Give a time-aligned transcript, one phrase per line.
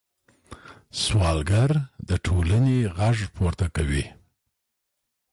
[1.01, 1.71] سوالګر
[2.09, 4.05] د ټولنې غږ پورته کوي